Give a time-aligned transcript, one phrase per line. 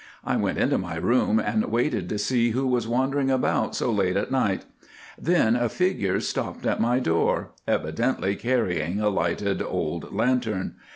[0.25, 4.17] I went into my room and waited to see who was wandering about so late
[4.17, 4.65] at night.
[5.15, 10.73] Then a figure stopped at my door, evidently carrying a lighted old lantern.